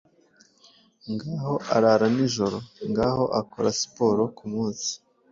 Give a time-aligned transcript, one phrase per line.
[1.13, 2.57] Ngaho arara nijoro;
[2.89, 4.91] Ngaho akora siporo kumunsi,